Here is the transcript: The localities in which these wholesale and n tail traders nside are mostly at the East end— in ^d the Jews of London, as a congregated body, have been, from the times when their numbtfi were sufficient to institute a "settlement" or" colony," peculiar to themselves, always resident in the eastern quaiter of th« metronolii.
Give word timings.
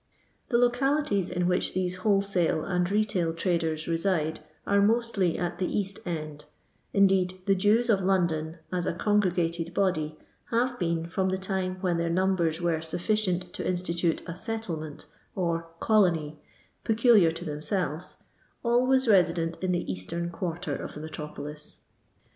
The 0.49 0.57
localities 0.57 1.29
in 1.29 1.45
which 1.47 1.75
these 1.75 1.97
wholesale 1.97 2.63
and 2.65 2.91
n 2.91 3.03
tail 3.03 3.35
traders 3.35 3.85
nside 3.85 4.37
are 4.65 4.81
mostly 4.81 5.37
at 5.37 5.59
the 5.59 5.67
East 5.77 5.99
end— 6.07 6.45
in 6.91 7.07
^d 7.07 7.37
the 7.45 7.53
Jews 7.53 7.87
of 7.87 8.01
London, 8.01 8.57
as 8.71 8.87
a 8.87 8.95
congregated 8.95 9.75
body, 9.75 10.17
have 10.49 10.79
been, 10.79 11.07
from 11.07 11.29
the 11.29 11.37
times 11.37 11.83
when 11.83 11.97
their 11.97 12.09
numbtfi 12.09 12.59
were 12.61 12.81
sufficient 12.81 13.53
to 13.53 13.63
institute 13.67 14.23
a 14.25 14.35
"settlement" 14.35 15.05
or" 15.35 15.67
colony," 15.79 16.39
peculiar 16.83 17.29
to 17.29 17.45
themselves, 17.45 18.17
always 18.63 19.07
resident 19.07 19.55
in 19.61 19.71
the 19.71 19.91
eastern 19.91 20.31
quaiter 20.31 20.75
of 20.75 20.95
th« 20.95 21.05
metronolii. 21.11 21.79